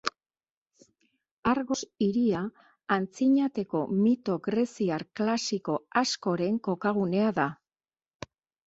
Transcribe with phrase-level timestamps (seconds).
[1.51, 2.41] Argos hiria
[2.97, 7.49] antzinateko mito greziar klasiko askoren kokagunea da.